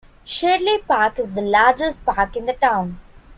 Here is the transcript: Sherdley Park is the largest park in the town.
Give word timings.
Sherdley 0.25 0.79
Park 0.87 1.19
is 1.19 1.35
the 1.35 1.43
largest 1.43 2.03
park 2.05 2.35
in 2.35 2.47
the 2.47 2.53
town. 2.53 2.97